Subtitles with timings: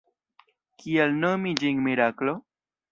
[0.83, 2.37] Kial nomi ĝin miraklo?